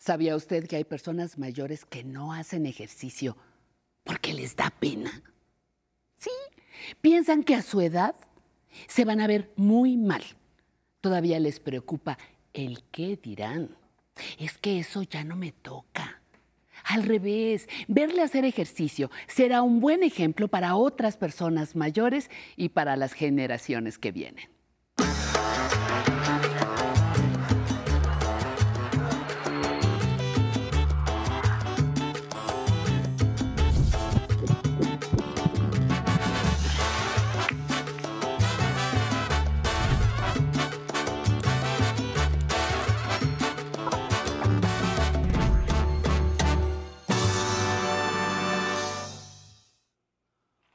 [0.00, 3.36] ¿Sabía usted que hay personas mayores que no hacen ejercicio
[4.02, 5.22] porque les da pena?
[6.16, 6.30] Sí,
[7.02, 8.14] piensan que a su edad
[8.88, 10.22] se van a ver muy mal.
[11.02, 12.16] Todavía les preocupa
[12.54, 13.76] el qué dirán.
[14.38, 16.22] Es que eso ya no me toca.
[16.84, 22.96] Al revés, verle hacer ejercicio será un buen ejemplo para otras personas mayores y para
[22.96, 24.48] las generaciones que vienen.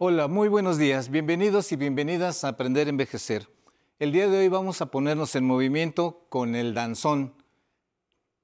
[0.07, 1.09] Hola, muy buenos días.
[1.09, 3.49] Bienvenidos y bienvenidas a Aprender a Envejecer.
[3.97, 7.33] El día de hoy vamos a ponernos en movimiento con el danzón,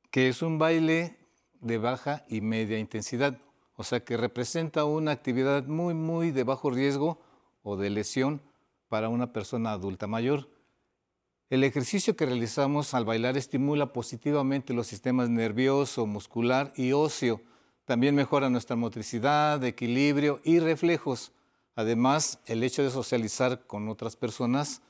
[0.10, 1.20] que es un baile
[1.60, 3.38] de baja y media intensidad,
[3.76, 7.22] o sea que representa una actividad muy, muy de bajo riesgo
[7.62, 8.42] o de lesión
[8.90, 10.50] para una persona adulta mayor.
[11.52, 17.40] El ejercicio que realizamos al bailar estimula positivamente los sistemas nervioso, muscular y óseo.
[17.86, 21.32] También mejora nuestra motricidad, equilibrio y reflejos.
[21.76, 24.82] Además, el hecho de socializar con otras personas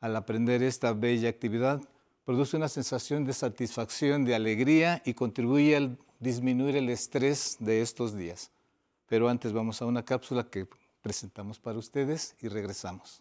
[0.00, 1.80] al aprender esta bella actividad
[2.24, 8.16] produce una sensación de satisfacción, de alegría y contribuye a disminuir el estrés de estos
[8.16, 8.50] días.
[9.06, 10.66] Pero antes vamos a una cápsula que
[11.02, 13.20] presentamos para ustedes y regresamos.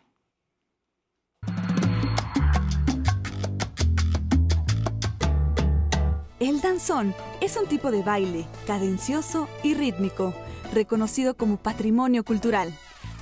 [6.40, 10.34] El danzón es un tipo de baile cadencioso y rítmico,
[10.74, 12.74] reconocido como patrimonio cultural.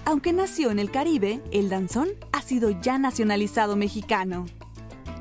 [0.09, 4.47] Aunque nació en el Caribe, el danzón ha sido ya nacionalizado mexicano.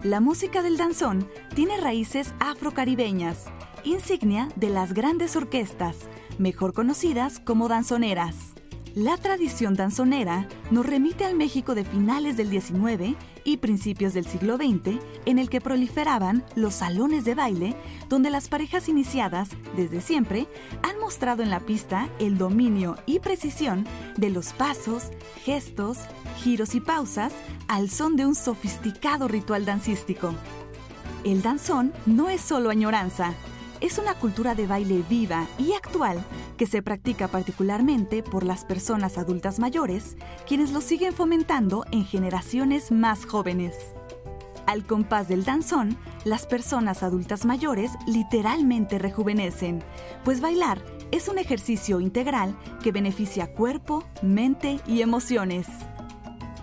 [0.03, 3.53] La música del danzón tiene raíces afrocaribeñas,
[3.85, 6.09] insignia de las grandes orquestas,
[6.39, 8.55] mejor conocidas como danzoneras.
[8.99, 14.57] La tradición danzonera nos remite al México de finales del XIX y principios del siglo
[14.57, 17.77] XX, en el que proliferaban los salones de baile,
[18.09, 20.49] donde las parejas iniciadas, desde siempre,
[20.83, 23.87] han mostrado en la pista el dominio y precisión
[24.17, 25.13] de los pasos,
[25.45, 25.99] gestos,
[26.43, 27.33] giros y pausas
[27.69, 30.35] al son de un sofisticado ritual dancístico.
[31.23, 33.33] El danzón no es solo añoranza,
[33.81, 36.23] es una cultura de baile viva y actual
[36.57, 40.17] que se practica particularmente por las personas adultas mayores,
[40.47, 43.75] quienes lo siguen fomentando en generaciones más jóvenes.
[44.67, 49.83] Al compás del danzón, las personas adultas mayores literalmente rejuvenecen,
[50.25, 55.67] pues bailar es un ejercicio integral que beneficia cuerpo, mente y emociones.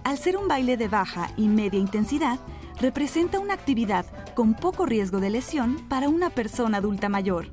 [0.03, 2.37] Al ser un baile de baja y media intensidad,
[2.79, 7.47] representa una actividad con poco riesgo de lesión para una persona adulta mayor.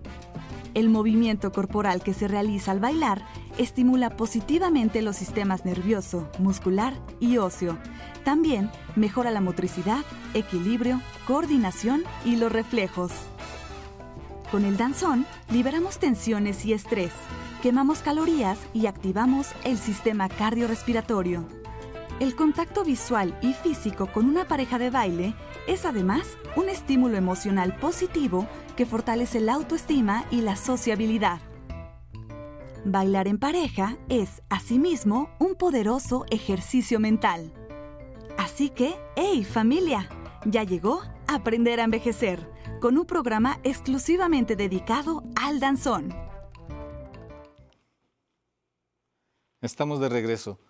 [0.74, 3.22] El movimiento corporal que se realiza al bailar
[3.58, 7.78] estimula positivamente los sistemas nervioso, muscular y óseo.
[8.24, 13.12] También mejora la motricidad, equilibrio, coordinación y los reflejos.
[14.50, 17.12] Con el danzón liberamos tensiones y estrés,
[17.62, 21.61] quemamos calorías y activamos el sistema cardiorrespiratorio.
[22.22, 25.34] El contacto visual y físico con una pareja de baile
[25.66, 28.46] es además un estímulo emocional positivo
[28.76, 31.40] que fortalece la autoestima y la sociabilidad.
[32.84, 37.52] Bailar en pareja es, asimismo, un poderoso ejercicio mental.
[38.38, 40.08] Así que, ¡hey familia!
[40.44, 42.48] Ya llegó Aprender a Envejecer,
[42.80, 46.14] con un programa exclusivamente dedicado al danzón.
[49.60, 50.60] Estamos de regreso.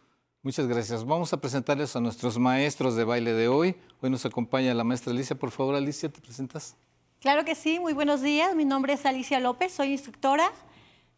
[0.45, 1.05] Muchas gracias.
[1.05, 3.77] Vamos a presentarles a nuestros maestros de baile de hoy.
[4.01, 5.39] Hoy nos acompaña la maestra Alicia.
[5.39, 6.75] Por favor, Alicia, ¿te presentas?
[7.21, 7.79] Claro que sí.
[7.79, 8.57] Muy buenos días.
[8.57, 9.73] Mi nombre es Alicia López.
[9.73, 10.51] Soy instructora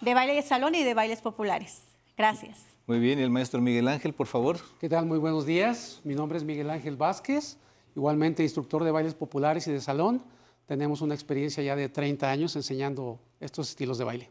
[0.02, 1.84] de baile de salón y de bailes populares.
[2.18, 2.58] Gracias.
[2.86, 3.18] Muy bien.
[3.18, 4.58] Y el maestro Miguel Ángel, por favor.
[4.78, 5.06] ¿Qué tal?
[5.06, 6.02] Muy buenos días.
[6.04, 7.56] Mi nombre es Miguel Ángel Vázquez.
[7.96, 10.22] Igualmente instructor de bailes populares y de salón.
[10.66, 14.30] Tenemos una experiencia ya de 30 años enseñando estos estilos de baile.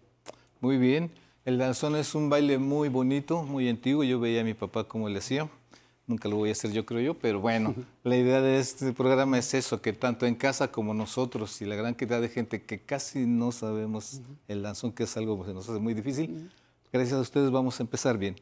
[0.59, 1.11] Muy bien.
[1.45, 4.05] El danzón es un baile muy bonito, muy antiguo.
[4.05, 5.49] Yo veía a mi papá cómo le hacía.
[6.07, 9.37] Nunca lo voy a hacer yo, creo yo, pero bueno, la idea de este programa
[9.37, 12.79] es eso, que tanto en casa como nosotros y la gran cantidad de gente que
[12.79, 16.49] casi no sabemos el danzón, que es algo que nos hace muy difícil,
[16.91, 18.35] gracias a ustedes vamos a empezar bien.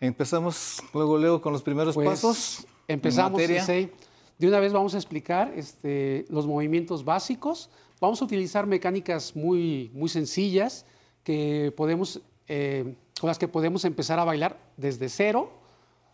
[0.00, 2.66] Empezamos luego, luego con los primeros Pues, pasos.
[2.88, 3.38] Empezamos.
[3.38, 7.70] De una vez vamos a explicar este, los movimientos básicos.
[8.00, 10.84] Vamos a utilizar mecánicas muy, muy sencillas
[11.26, 15.50] que podemos, eh, con las que podemos empezar a bailar desde cero.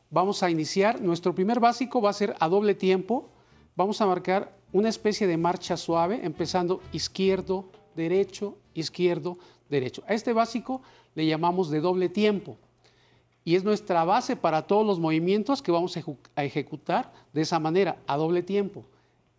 [0.09, 3.29] Vamos a iniciar, nuestro primer básico va a ser a doble tiempo.
[3.77, 9.37] Vamos a marcar una especie de marcha suave, empezando izquierdo, derecho, izquierdo,
[9.69, 10.03] derecho.
[10.07, 10.81] A este básico
[11.15, 12.57] le llamamos de doble tiempo
[13.45, 15.95] y es nuestra base para todos los movimientos que vamos
[16.37, 18.87] a ejecutar de esa manera, a doble tiempo.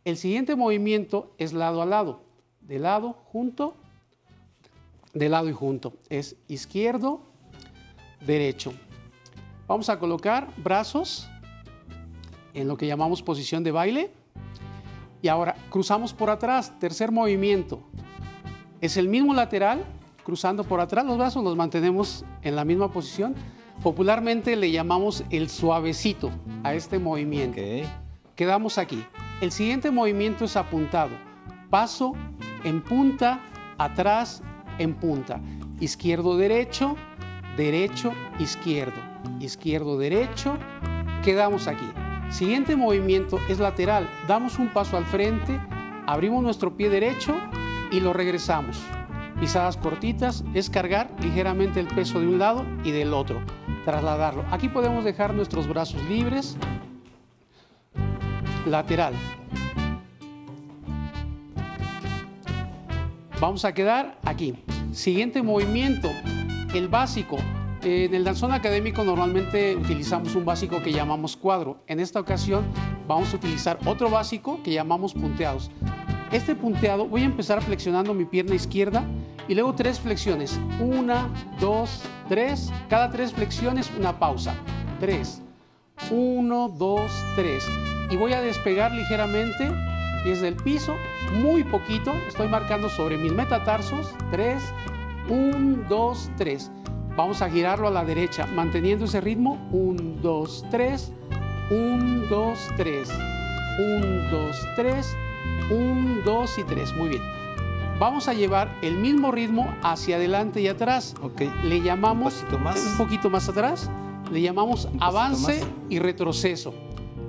[0.05, 2.19] El siguiente movimiento es lado a lado,
[2.61, 3.73] de lado, junto,
[5.13, 5.93] de lado y junto.
[6.09, 7.21] Es izquierdo,
[8.25, 8.73] derecho.
[9.67, 11.29] Vamos a colocar brazos
[12.53, 14.11] en lo que llamamos posición de baile.
[15.21, 17.81] Y ahora cruzamos por atrás, tercer movimiento.
[18.81, 19.85] Es el mismo lateral,
[20.25, 23.33] cruzando por atrás los brazos, los mantenemos en la misma posición.
[23.81, 26.31] Popularmente le llamamos el suavecito
[26.63, 27.61] a este movimiento.
[28.35, 29.03] Quedamos aquí.
[29.41, 31.11] El siguiente movimiento es apuntado.
[31.69, 32.13] Paso
[32.63, 33.41] en punta,
[33.77, 34.43] atrás,
[34.79, 35.39] en punta.
[35.79, 36.95] Izquierdo, derecho,
[37.57, 39.01] derecho, izquierdo.
[39.39, 40.57] Izquierdo, derecho.
[41.23, 41.89] Quedamos aquí.
[42.29, 44.09] Siguiente movimiento es lateral.
[44.27, 45.59] Damos un paso al frente,
[46.07, 47.35] abrimos nuestro pie derecho
[47.91, 48.81] y lo regresamos.
[49.39, 53.41] Pisadas cortitas es cargar ligeramente el peso de un lado y del otro,
[53.85, 54.43] trasladarlo.
[54.51, 56.57] Aquí podemos dejar nuestros brazos libres.
[58.65, 59.13] Lateral.
[63.43, 64.53] Vamos a quedar aquí.
[64.93, 66.09] Siguiente movimiento,
[66.73, 67.35] el básico.
[67.81, 71.83] En el danzón académico normalmente utilizamos un básico que llamamos cuadro.
[71.87, 72.63] En esta ocasión
[73.05, 75.71] vamos a utilizar otro básico que llamamos punteados.
[76.31, 79.03] Este punteado voy a empezar flexionando mi pierna izquierda
[79.49, 80.57] y luego tres flexiones.
[80.79, 81.27] Una,
[81.59, 82.71] dos, tres.
[82.87, 84.55] Cada tres flexiones una pausa.
[85.01, 85.41] Tres.
[86.11, 87.67] Uno, dos, tres.
[88.09, 89.69] Y voy a despegar ligeramente
[90.23, 90.95] pies del piso,
[91.33, 92.13] muy poquito.
[92.27, 94.13] Estoy marcando sobre mis metatarsos.
[94.31, 94.63] Tres.
[95.29, 96.71] Un, dos, tres.
[97.15, 99.67] Vamos a girarlo a la derecha, manteniendo ese ritmo.
[99.71, 101.13] 1, 2, 3.
[101.69, 103.09] 1, 2, 3.
[103.79, 105.17] 1, 2, 3.
[105.69, 106.93] 1, 2 y 3.
[106.95, 107.21] Muy bien.
[107.99, 111.13] Vamos a llevar el mismo ritmo hacia adelante y atrás.
[111.21, 111.41] Ok.
[111.63, 112.83] Le llamamos un, más.
[112.83, 113.91] un poquito más atrás.
[114.31, 115.67] Le llamamos avance más.
[115.89, 116.73] y retroceso.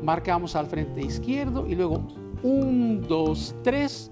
[0.02, 4.10] Marcamos al frente izquierdo y luego 1, 2, 3.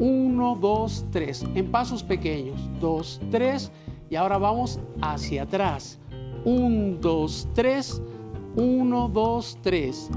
[0.00, 1.44] 1, 2, 3.
[1.54, 2.60] En pasos pequeños.
[2.80, 3.72] 2, 3
[4.10, 6.00] y ahora vamos hacia atrás.
[6.44, 8.02] 1, 2, 3.
[8.56, 10.10] 1, 2, 3.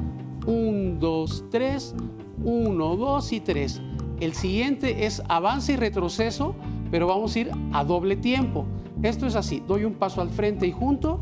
[0.48, 1.96] 1, 2, 3.
[2.44, 3.82] 1, 2 y 3.
[4.20, 6.56] El siguiente es avance y retroceso,
[6.90, 8.66] pero vamos a ir a doble tiempo.
[9.04, 11.20] Esto es así, doy un paso al frente y junto,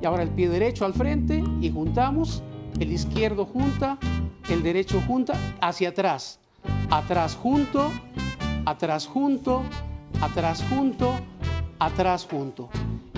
[0.00, 2.42] y ahora el pie derecho al frente y juntamos,
[2.78, 3.98] el izquierdo junta,
[4.48, 6.38] el derecho junta, hacia atrás,
[6.90, 7.90] atrás junto,
[8.64, 9.62] atrás junto,
[10.20, 11.14] atrás junto,
[11.78, 12.68] atrás junto.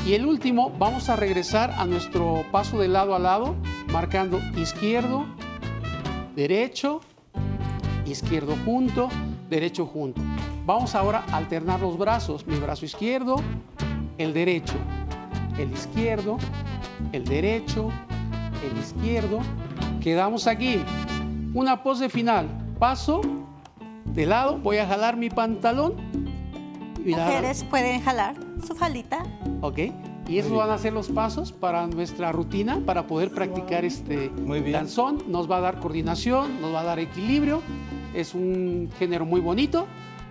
[0.06, 3.56] Y el último, vamos a regresar a nuestro paso de lado a lado,
[3.92, 5.26] marcando izquierdo,
[6.34, 7.00] derecho,
[8.06, 9.08] izquierdo junto,
[9.50, 10.22] derecho junto.
[10.64, 13.36] Vamos ahora a alternar los brazos, mi brazo izquierdo,
[14.18, 14.74] el derecho,
[15.58, 16.38] el izquierdo,
[17.12, 17.90] el derecho,
[18.70, 19.40] el izquierdo.
[20.00, 20.82] Quedamos aquí.
[21.54, 22.48] Una pose final.
[22.78, 23.20] Paso
[24.04, 25.94] de lado, voy a jalar mi pantalón.
[27.04, 28.36] Mujeres pueden jalar
[28.66, 29.22] su faldita.
[29.62, 29.78] Ok.
[30.28, 34.60] Y esos van a ser los pasos para nuestra rutina, para poder practicar este Muy
[34.60, 34.72] bien.
[34.72, 35.22] danzón.
[35.26, 37.62] Nos va a dar coordinación, nos va a dar equilibrio.
[38.14, 39.86] Es un género muy bonito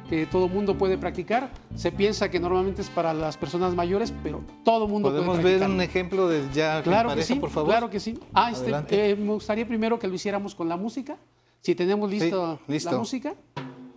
[0.10, 1.50] que todo mundo puede practicar.
[1.76, 5.68] Se piensa que normalmente es para las personas mayores, pero todo mundo puede ¿Podemos practicar.
[5.68, 7.70] ver un ejemplo de ya Claro pareja, que sí, por favor?
[7.70, 8.20] claro que sí.
[8.34, 11.18] Ah, este, eh, me gustaría primero que lo hiciéramos con la música.
[11.62, 12.92] Si tenemos Sí, listo.
[12.92, 13.36] la música,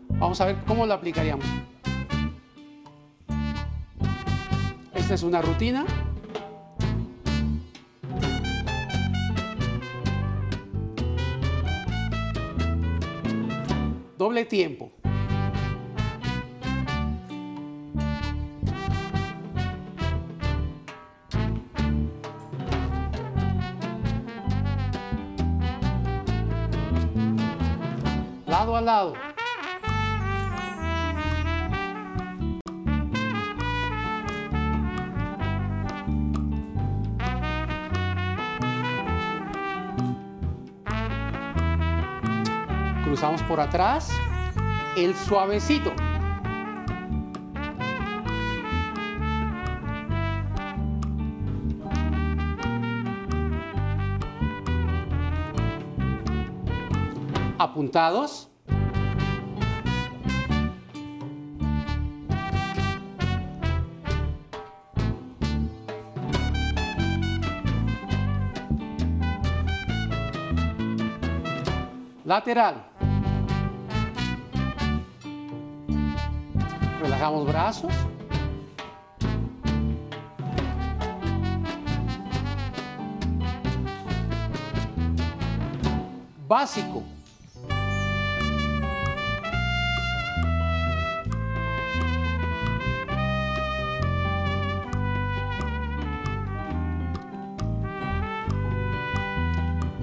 [0.09, 1.45] vamos a ver cómo lo aplicaríamos.
[4.95, 5.85] Esta es una rutina.
[14.19, 14.93] Doble tiempo.
[28.81, 29.15] Lado a lado.
[43.05, 44.11] Cruzamos por atrás.
[44.97, 45.93] El suavecito.
[57.59, 58.50] Apuntados.
[72.31, 72.77] Lateral.
[77.03, 77.93] Relajamos brazos.
[86.47, 87.03] Básico.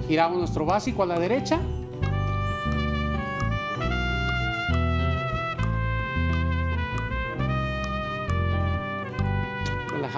[0.06, 1.58] Giramos nuestro básico a la derecha.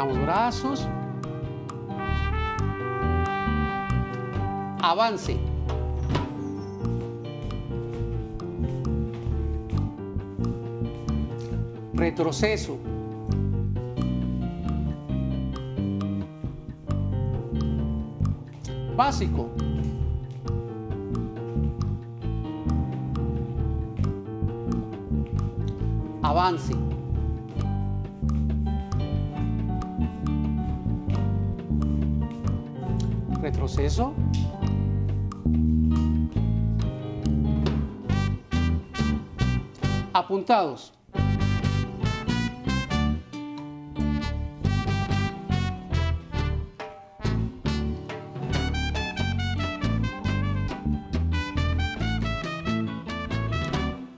[0.09, 0.89] Brazos.
[4.81, 5.39] Avance.
[11.95, 12.79] Retroceso.
[18.97, 19.51] Básico.
[26.23, 26.90] Avance.
[33.71, 34.15] Retroceso.
[40.13, 40.93] Apuntados.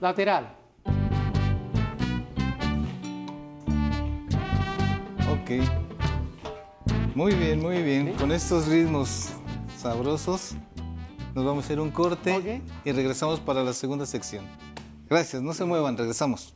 [0.01, 0.49] Lateral.
[5.29, 5.61] Ok.
[7.15, 8.13] Muy bien, muy bien.
[8.13, 9.33] Con estos ritmos
[9.83, 10.55] sabrosos,
[11.35, 14.45] nos vamos a hacer un corte y regresamos para la segunda sección.
[15.09, 16.55] Gracias, no se muevan, regresamos.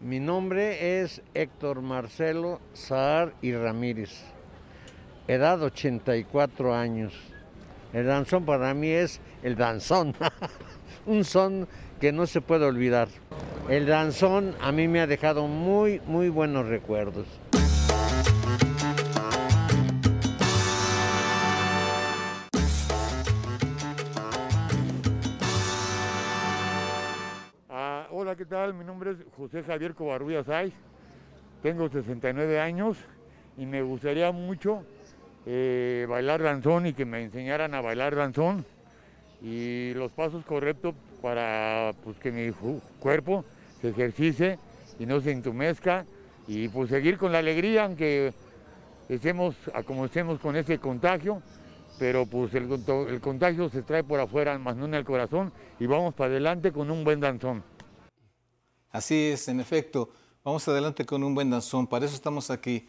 [0.00, 4.22] Mi nombre es Héctor Marcelo Saar y Ramírez.
[5.28, 7.12] Edad 84 años.
[7.92, 10.14] El danzón para mí es el danzón.
[11.04, 11.68] Un son
[12.00, 13.08] que no se puede olvidar.
[13.68, 17.26] El danzón a mí me ha dejado muy, muy buenos recuerdos.
[28.36, 28.74] ¿Qué tal?
[28.74, 30.72] Mi nombre es José Javier Covarrubias Ay.
[31.62, 32.96] Tengo 69 años
[33.56, 34.82] y me gustaría mucho
[35.46, 38.64] eh, bailar danzón y que me enseñaran a bailar danzón
[39.40, 42.50] y los pasos correctos para pues, que mi
[42.98, 43.44] cuerpo
[43.80, 44.58] se ejercice
[44.98, 46.04] y no se entumezca
[46.48, 48.32] y pues seguir con la alegría aunque
[49.08, 49.54] estemos
[49.86, 51.40] como estemos con ese contagio,
[52.00, 52.68] pero pues el,
[53.08, 56.72] el contagio se trae por afuera, más no en el corazón y vamos para adelante
[56.72, 57.73] con un buen danzón.
[58.94, 60.08] Así es, en efecto.
[60.44, 61.88] Vamos adelante con un buen danzón.
[61.88, 62.86] Para eso estamos aquí.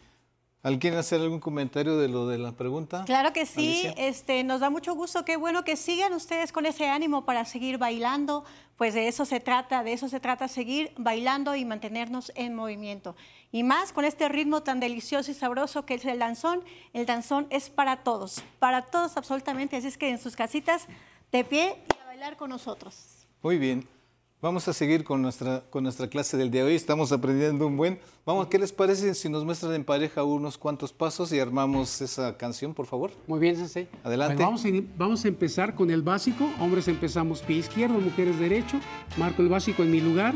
[0.62, 3.02] ¿Alguien hacer algún comentario de lo de la pregunta?
[3.06, 3.94] Claro que sí, Alicia.
[3.96, 7.78] este, nos da mucho gusto, qué bueno que sigan ustedes con ese ánimo para seguir
[7.78, 8.44] bailando,
[8.76, 13.16] pues de eso se trata, de eso se trata, seguir bailando y mantenernos en movimiento.
[13.50, 17.48] Y más con este ritmo tan delicioso y sabroso que es el danzón, el danzón
[17.50, 20.86] es para todos, para todos absolutamente, así es que en sus casitas,
[21.32, 23.26] de pie y a bailar con nosotros.
[23.42, 23.95] Muy bien.
[24.42, 26.74] Vamos a seguir con nuestra, con nuestra clase del día de hoy.
[26.74, 27.98] Estamos aprendiendo un buen.
[28.26, 32.36] Vamos, ¿qué les parece si nos muestran en pareja unos cuantos pasos y armamos esa
[32.36, 33.12] canción, por favor?
[33.26, 33.88] Muy bien, Sensei.
[34.04, 34.34] Adelante.
[34.34, 36.50] Bueno, vamos, a, vamos a empezar con el básico.
[36.60, 38.78] Hombres empezamos pie izquierdo, mujeres derecho.
[39.16, 40.34] Marco el básico en mi lugar.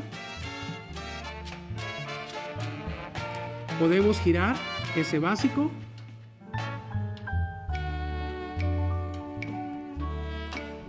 [3.78, 4.57] Podemos girar
[4.97, 5.71] ese básico.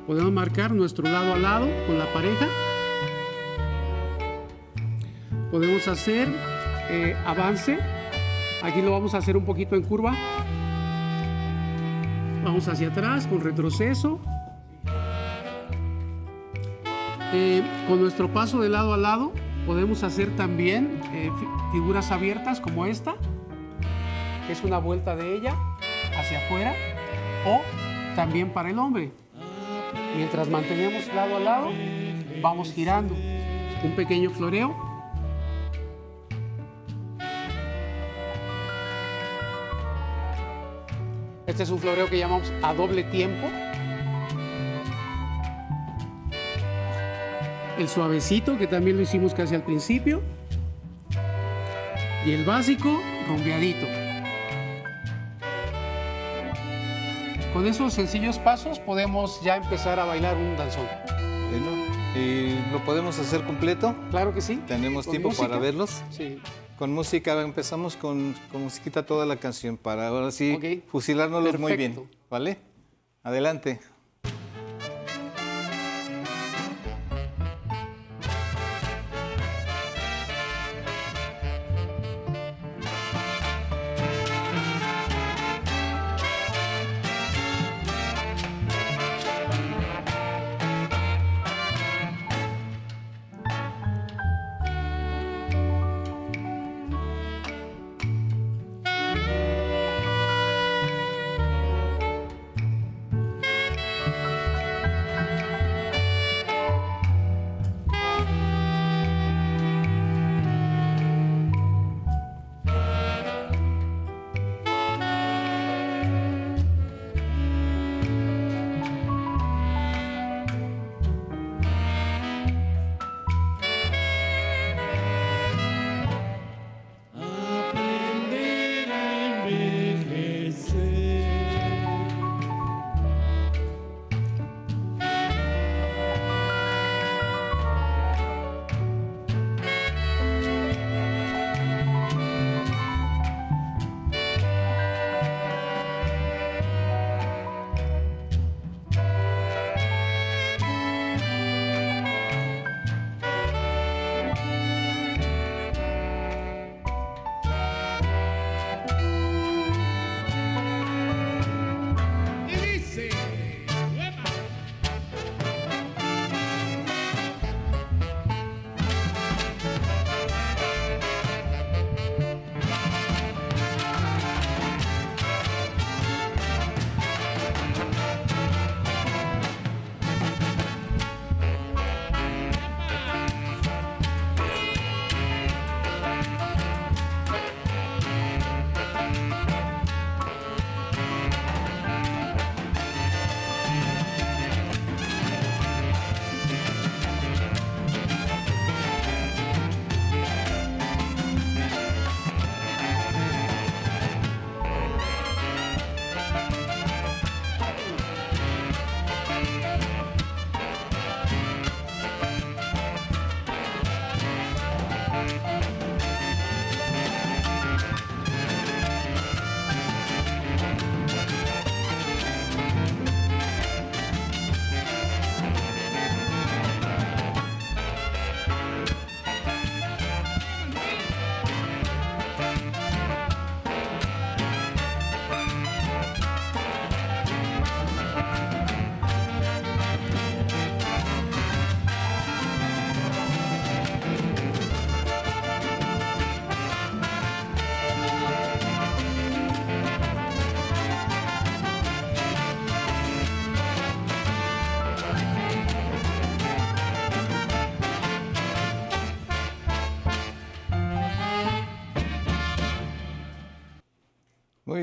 [0.08, 2.48] Podemos marcar nuestro lado a lado con la pareja.
[5.52, 6.28] Podemos hacer
[6.90, 7.78] eh, avance.
[8.64, 10.16] Aquí lo vamos a hacer un poquito en curva.
[12.44, 14.20] Vamos hacia atrás con retroceso.
[17.34, 19.32] Eh, con nuestro paso de lado a lado
[19.66, 23.14] podemos hacer también eh, fi- figuras abiertas como esta,
[24.48, 25.56] que es una vuelta de ella
[26.20, 26.74] hacia afuera,
[27.46, 27.62] o
[28.16, 29.12] también para el hombre.
[30.18, 31.70] Mientras mantenemos lado a lado,
[32.42, 33.16] vamos girando.
[33.84, 34.91] Un pequeño floreo.
[41.52, 43.46] Este es un floreo que llamamos a doble tiempo.
[47.78, 50.22] El suavecito, que también lo hicimos casi al principio.
[52.26, 53.86] Y el básico, rumbeadito.
[57.52, 60.88] Con esos sencillos pasos podemos ya empezar a bailar un danzón.
[61.50, 63.94] Bueno, ¿y lo podemos hacer completo?
[64.10, 64.62] Claro que sí.
[64.68, 65.50] ¿Tenemos tiempo música.
[65.50, 66.02] para verlos?
[66.12, 66.40] Sí.
[66.82, 70.90] Con música, empezamos con, con musiquita toda la canción para ahora sí Ok.
[70.90, 72.10] fusilárnoslos muy bien.
[72.28, 72.58] ¿Vale?
[73.22, 73.80] Adelante.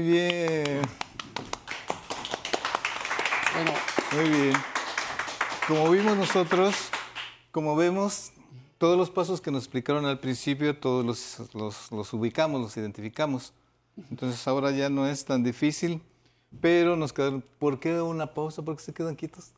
[0.09, 0.83] Bien.
[3.55, 3.73] Bueno.
[4.13, 4.53] Muy bien.
[5.67, 6.75] Como vimos nosotros,
[7.51, 8.33] como vemos,
[8.79, 11.55] todos los pasos que nos explicaron al principio, todos los,
[11.93, 13.53] los, ubicamos, los identificamos.
[14.11, 16.01] Entonces ahora ya no es tan difícil,
[16.61, 17.45] pero nos quedaron.
[17.59, 18.63] ¿Por qué una pausa?
[18.63, 19.53] ¿Por qué se quedan quietos?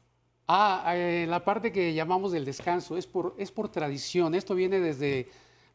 [0.49, 4.35] Ah, eh, la parte que llamamos del descanso es por, es por tradición.
[4.35, 5.29] Esto viene desde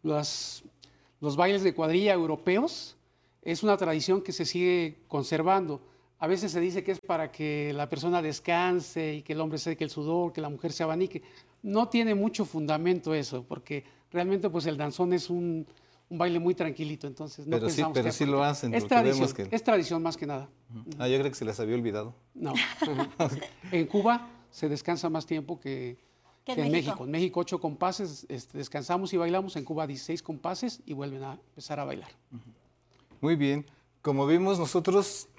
[0.04, 0.64] los,
[1.22, 2.95] los bailes de cuadrilla europeos.
[3.46, 5.82] Es una tradición que se sigue conservando.
[6.20, 9.58] A veces se dice que es para que la persona descanse y que el hombre
[9.58, 11.22] seque el sudor, que la mujer se abanique
[11.66, 15.66] no tiene mucho fundamento eso, porque realmente pues el danzón es un,
[16.10, 18.74] baile muy tranquilito, entonces no pero sí, pero sí lo hacen.
[18.74, 20.48] Es tradición, es tradición más que nada.
[21.00, 22.14] Ah, yo creo que se les había olvidado.
[22.36, 22.54] No.
[23.72, 25.98] en Cuba se descansa más tiempo que,
[26.46, 27.06] en México?
[27.06, 31.34] En México ocho compases, este, descansamos y bailamos, en Cuba 16 compases y vuelven a
[31.34, 32.12] empezar a bailar.
[33.26, 33.66] Muy bien.
[34.04, 35.30] Como vimos nosotros,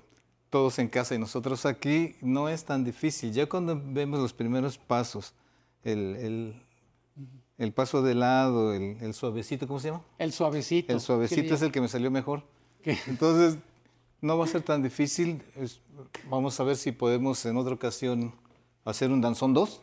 [0.51, 3.33] todos en casa y nosotros aquí, no es tan difícil.
[3.33, 5.35] Ya cuando vemos los primeros pasos,
[5.85, 6.61] el,
[7.59, 10.03] el, paso de lado, el, suavecito, ¿cómo se llama?
[10.19, 10.93] El suavecito.
[10.93, 12.43] El suavecito es el que me salió mejor.
[13.07, 13.57] Entonces,
[14.21, 15.45] no va a ser tan difícil.
[16.29, 18.35] vamos a ver si podemos en otra ocasión
[18.85, 19.81] hacer un danzón 2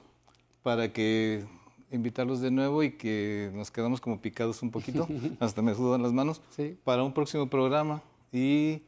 [0.62, 1.46] para que
[1.94, 5.08] invitarlos de nuevo y que nos quedamos como picados un poquito,
[5.40, 6.42] hasta me sudan las manos,
[6.84, 8.02] para un próximo programa.
[8.32, 8.82] Y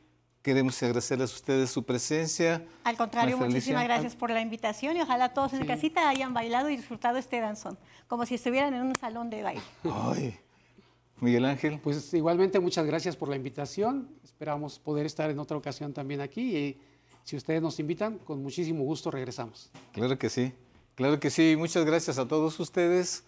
[0.46, 2.64] Queremos agradecerles a ustedes su presencia.
[2.84, 6.78] Al contrario, muchísimas gracias por la invitación y ojalá todos en casita hayan bailado y
[6.78, 9.64] disfrutado este danzón, como si estuvieran en un salón de baile.
[9.84, 10.38] Ay,
[11.20, 11.80] Miguel Ángel.
[11.80, 14.08] Pues igualmente muchas gracias por la invitación.
[14.24, 16.82] Esperamos poder estar en otra ocasión también aquí y
[17.24, 19.72] si ustedes nos invitan, con muchísimo gusto regresamos.
[19.94, 20.54] Claro que sí,
[20.96, 21.56] claro que sí.
[21.58, 23.24] Muchas gracias a todos ustedes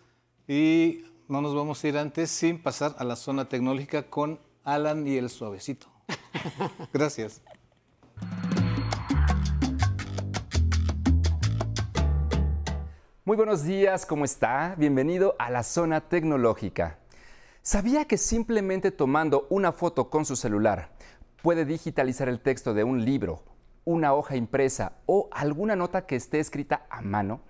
[0.48, 5.06] y no nos vamos a ir antes sin pasar a la zona tecnológica con Alan
[5.08, 5.88] y el suavecito.
[6.94, 7.42] Gracias.
[13.26, 14.76] Muy buenos días, ¿cómo está?
[14.78, 17.00] Bienvenido a la zona tecnológica.
[17.62, 20.92] ¿Sabía que simplemente tomando una foto con su celular
[21.42, 23.44] puede digitalizar el texto de un libro,
[23.84, 27.42] una hoja impresa o alguna nota que esté escrita a mano?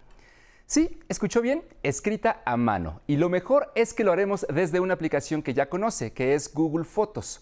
[0.70, 3.00] Sí, escuchó bien, escrita a mano.
[3.08, 6.54] Y lo mejor es que lo haremos desde una aplicación que ya conoce, que es
[6.54, 7.40] Google Fotos.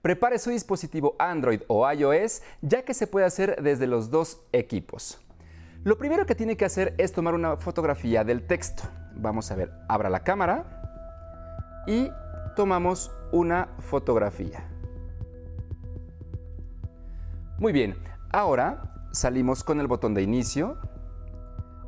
[0.00, 5.20] Prepare su dispositivo Android o iOS ya que se puede hacer desde los dos equipos.
[5.82, 8.84] Lo primero que tiene que hacer es tomar una fotografía del texto.
[9.16, 12.08] Vamos a ver, abra la cámara y
[12.54, 14.68] tomamos una fotografía.
[17.58, 17.96] Muy bien,
[18.30, 20.78] ahora salimos con el botón de inicio,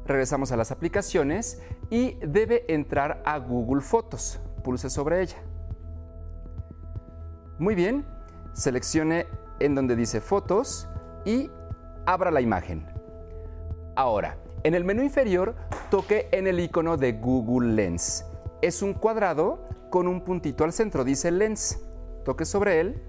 [0.07, 1.61] regresamos a las aplicaciones
[1.91, 4.41] y debe entrar a Google Fotos.
[4.63, 5.39] Pulse sobre ella.
[7.59, 8.07] Muy bien,
[8.53, 9.27] seleccione
[9.59, 10.89] en donde dice fotos
[11.25, 11.51] y
[12.07, 12.87] abra la imagen.
[13.97, 15.55] Ahora, en el menú inferior
[15.91, 18.25] toque en el icono de Google Lens.
[18.63, 21.81] Es un cuadrado con un puntito al centro, dice Lens.
[22.25, 23.03] Toque sobre él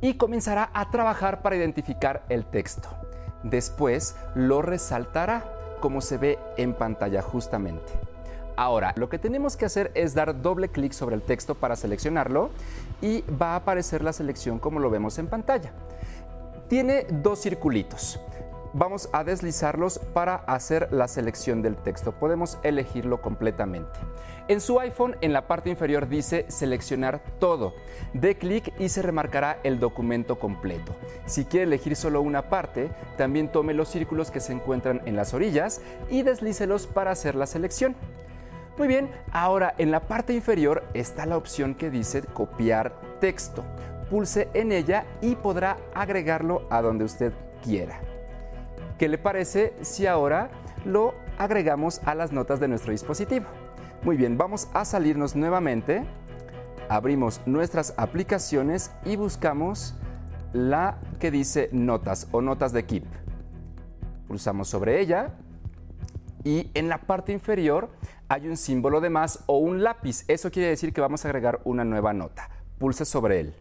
[0.00, 2.88] y comenzará a trabajar para identificar el texto.
[3.42, 5.44] Después lo resaltará
[5.82, 7.92] como se ve en pantalla justamente.
[8.56, 12.50] Ahora, lo que tenemos que hacer es dar doble clic sobre el texto para seleccionarlo
[13.00, 15.72] y va a aparecer la selección como lo vemos en pantalla.
[16.68, 18.20] Tiene dos circulitos.
[18.74, 22.12] Vamos a deslizarlos para hacer la selección del texto.
[22.12, 24.00] Podemos elegirlo completamente.
[24.48, 27.74] En su iPhone, en la parte inferior dice seleccionar todo.
[28.14, 30.94] Dé clic y se remarcará el documento completo.
[31.26, 35.34] Si quiere elegir solo una parte, también tome los círculos que se encuentran en las
[35.34, 37.94] orillas y deslícelos para hacer la selección.
[38.78, 43.64] Muy bien, ahora en la parte inferior está la opción que dice copiar texto.
[44.08, 48.00] Pulse en ella y podrá agregarlo a donde usted quiera.
[49.02, 50.48] ¿Qué le parece si ahora
[50.84, 53.46] lo agregamos a las notas de nuestro dispositivo?
[54.04, 56.04] Muy bien, vamos a salirnos nuevamente.
[56.88, 59.96] Abrimos nuestras aplicaciones y buscamos
[60.52, 63.04] la que dice notas o notas de Keep.
[64.28, 65.34] Pulsamos sobre ella
[66.44, 67.90] y en la parte inferior
[68.28, 70.22] hay un símbolo de más o un lápiz.
[70.28, 72.48] Eso quiere decir que vamos a agregar una nueva nota.
[72.78, 73.56] Pulse sobre él.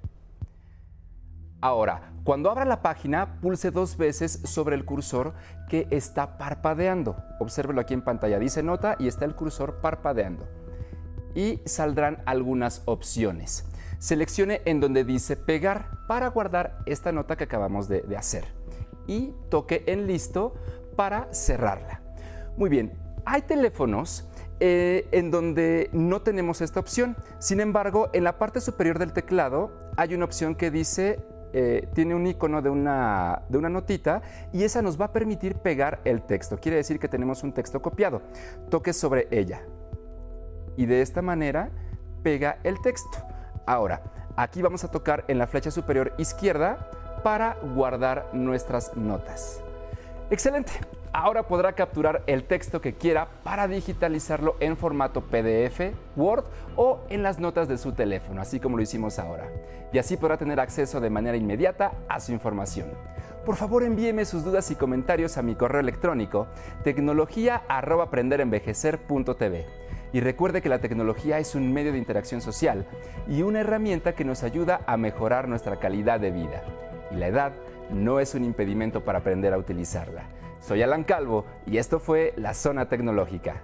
[1.62, 5.34] Ahora, cuando abra la página, pulse dos veces sobre el cursor
[5.68, 7.16] que está parpadeando.
[7.40, 8.38] Obsérvelo aquí en pantalla.
[8.38, 10.48] Dice nota y está el cursor parpadeando.
[11.34, 13.66] Y saldrán algunas opciones.
[13.98, 18.46] Seleccione en donde dice pegar para guardar esta nota que acabamos de, hacer.
[19.08, 20.54] Y toque en listo
[20.96, 22.02] para cerrarla.
[22.56, 22.94] Muy bien,
[23.26, 24.28] hay teléfonos
[24.60, 27.18] eh, en donde no tenemos esta opción.
[27.40, 31.20] Sin embargo, en la parte superior del teclado hay una opción que dice
[31.54, 34.22] eh, tiene un icono de una, de una notita
[34.54, 36.58] y esa nos va a permitir pegar el texto.
[36.58, 38.22] Quiere decir que tenemos un texto copiado.
[38.70, 39.62] Toque sobre ella
[40.78, 41.70] y de esta manera
[42.24, 43.18] pega el texto.
[43.66, 44.02] Ahora,
[44.36, 46.90] aquí vamos a tocar en la flecha superior izquierda
[47.24, 49.62] para guardar nuestras notas.
[50.30, 50.72] Excelente.
[51.14, 56.46] Ahora podrá capturar el texto que quiera para digitalizarlo en formato PDF, Word
[56.78, 59.50] o en las notas de su teléfono, así como lo hicimos ahora.
[59.92, 62.88] Y así podrá tener acceso de manera inmediata a su información.
[63.46, 66.48] Por favor envíeme sus dudas y comentarios a mi correo electrónico
[66.86, 69.66] tecnología@aprenderenvejecer.tv.
[70.14, 72.86] Y recuerde que la tecnología es un medio de interacción social
[73.28, 76.64] y una herramienta que nos ayuda a mejorar nuestra calidad de vida.
[77.12, 77.52] Y la edad
[77.90, 80.24] no es un impedimento para aprender a utilizarla.
[80.62, 83.64] Soy Alan Calvo y esto fue La Zona Tecnológica.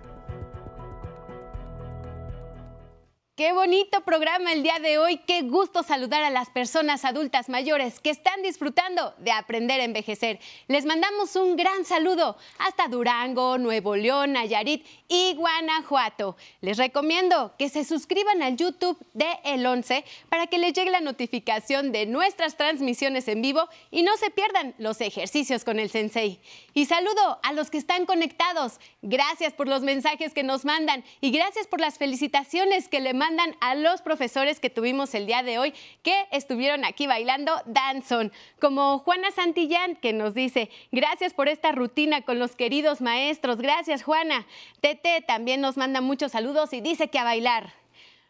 [3.37, 5.17] Qué bonito programa el día de hoy.
[5.17, 10.39] Qué gusto saludar a las personas adultas mayores que están disfrutando de aprender a envejecer.
[10.67, 16.35] Les mandamos un gran saludo hasta Durango, Nuevo León, Nayarit y Guanajuato.
[16.61, 20.99] Les recomiendo que se suscriban al YouTube de El 11 para que les llegue la
[20.99, 26.41] notificación de nuestras transmisiones en vivo y no se pierdan los ejercicios con el Sensei.
[26.73, 28.79] Y saludo a los que están conectados.
[29.03, 33.26] Gracias por los mensajes que nos mandan y gracias por las felicitaciones que le mandan
[33.27, 38.31] mandan a los profesores que tuvimos el día de hoy que estuvieron aquí bailando danzón,
[38.57, 44.01] como Juana Santillán que nos dice, gracias por esta rutina con los queridos maestros, gracias
[44.03, 44.45] Juana.
[44.79, 47.73] Tete también nos manda muchos saludos y dice que a bailar.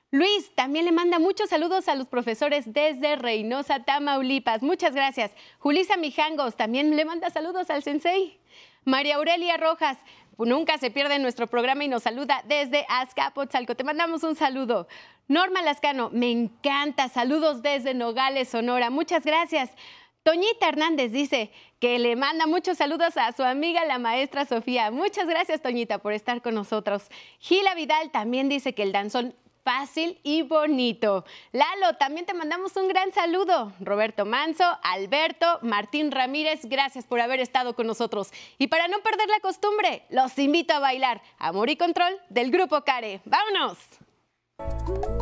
[0.09, 4.63] Luis también le manda muchos saludos a los profesores desde Reynosa, Tamaulipas.
[4.63, 5.31] Muchas gracias.
[5.59, 8.39] Julisa Mijangos también le manda saludos al sensei.
[8.83, 9.97] María Aurelia Rojas,
[10.45, 13.75] nunca se pierde nuestro programa y nos saluda desde Azcapotzalco.
[13.75, 14.87] Te mandamos un saludo.
[15.27, 17.09] Norma Lascano, me encanta.
[17.09, 18.89] Saludos desde Nogales, Sonora.
[18.89, 19.71] Muchas gracias.
[20.23, 24.91] Toñita Hernández dice que le manda muchos saludos a su amiga la maestra Sofía.
[24.91, 27.07] Muchas gracias, Toñita, por estar con nosotros.
[27.39, 29.35] Gila Vidal también dice que el danzón
[29.67, 31.25] fácil y bonito.
[31.51, 33.73] Lalo, también te mandamos un gran saludo.
[33.81, 38.31] Roberto Manso, Alberto, Martín Ramírez, gracias por haber estado con nosotros.
[38.57, 42.81] Y para no perder la costumbre, los invito a bailar Amor y Control del Grupo
[42.85, 43.19] Care.
[43.25, 45.16] ¡Vámonos!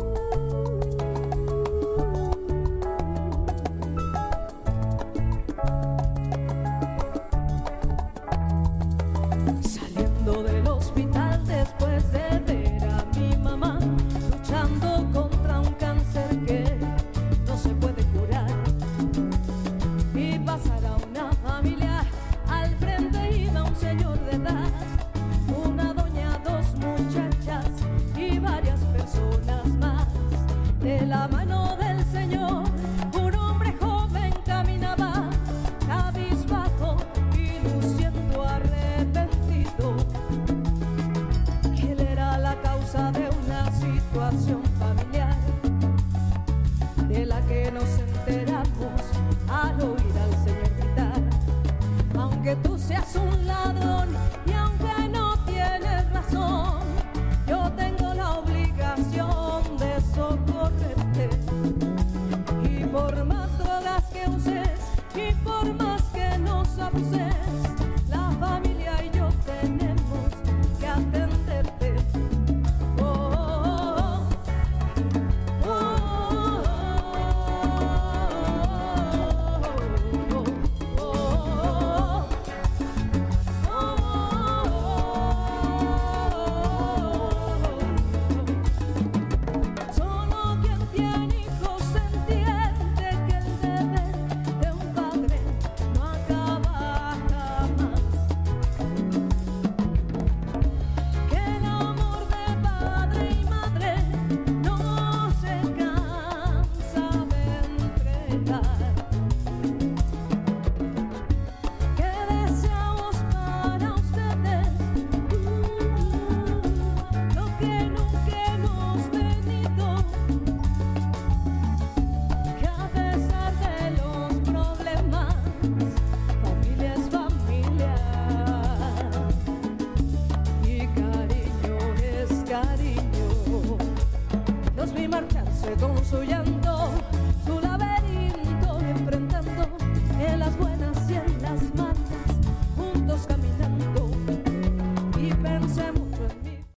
[44.16, 44.75] Situación